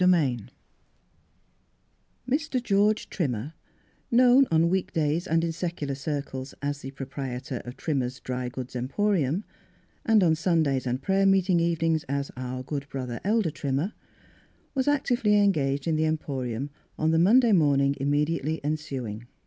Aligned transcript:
[■70] 0.01 0.47
Mr. 2.27 2.63
George 2.63 3.07
Trimmer, 3.11 3.53
known 4.09 4.47
on 4.49 4.67
week 4.67 4.93
days 4.93 5.27
and 5.27 5.43
in 5.43 5.51
secular 5.51 5.93
circles 5.93 6.55
as 6.59 6.81
the 6.81 6.89
proprie 6.89 7.39
tor 7.39 7.59
of 7.65 7.77
Trimmer's 7.77 8.19
Dry 8.19 8.49
Goods 8.49 8.75
Emporium, 8.75 9.43
and 10.03 10.23
on 10.23 10.33
Sundays 10.33 10.87
and 10.87 11.03
prayer 11.03 11.27
meeting 11.27 11.59
even 11.59 11.91
ings 11.91 12.03
as" 12.09 12.31
our 12.45 12.63
good 12.63 12.89
brother, 12.89 13.19
Elder 13.23 13.51
Trim 13.51 13.75
mer," 13.75 13.93
was 14.73 14.87
actively 14.87 15.35
engaged 15.37 15.85
in 15.85 15.97
the 15.97 16.05
Em 16.05 16.17
porium 16.17 16.69
on 16.97 17.11
the 17.11 17.19
Monday 17.19 17.51
morning 17.51 17.93
immedi 17.99 18.41
ately 18.43 18.59
ensuing. 18.63 19.27